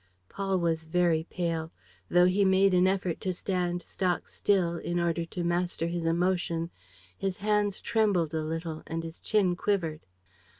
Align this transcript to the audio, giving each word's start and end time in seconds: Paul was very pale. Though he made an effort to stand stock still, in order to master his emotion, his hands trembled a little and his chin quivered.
Paul 0.29 0.57
was 0.57 0.85
very 0.85 1.27
pale. 1.29 1.71
Though 2.09 2.25
he 2.25 2.43
made 2.43 2.73
an 2.73 2.87
effort 2.87 3.21
to 3.21 3.35
stand 3.35 3.83
stock 3.83 4.29
still, 4.29 4.77
in 4.77 4.99
order 4.99 5.25
to 5.25 5.43
master 5.43 5.85
his 5.85 6.05
emotion, 6.07 6.71
his 7.15 7.37
hands 7.37 7.79
trembled 7.79 8.33
a 8.33 8.41
little 8.43 8.81
and 8.87 9.03
his 9.03 9.19
chin 9.19 9.55
quivered. 9.55 10.07